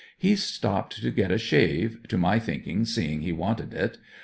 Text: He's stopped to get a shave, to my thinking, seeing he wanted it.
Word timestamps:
He's 0.17 0.41
stopped 0.41 0.99
to 1.03 1.11
get 1.11 1.29
a 1.31 1.37
shave, 1.37 2.07
to 2.07 2.17
my 2.17 2.39
thinking, 2.39 2.85
seeing 2.85 3.21
he 3.21 3.31
wanted 3.31 3.71
it. 3.71 3.99